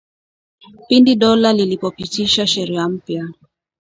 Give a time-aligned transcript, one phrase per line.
[0.87, 3.27] Pindi dola lilipopitisha sheria mpya